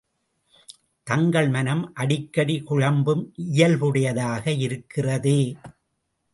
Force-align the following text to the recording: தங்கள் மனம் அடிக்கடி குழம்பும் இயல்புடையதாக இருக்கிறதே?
தங்கள் 1.07 1.49
மனம் 1.49 1.93
அடிக்கடி 1.93 2.63
குழம்பும் 2.65 3.23
இயல்புடையதாக 3.51 4.59
இருக்கிறதே? 4.59 5.39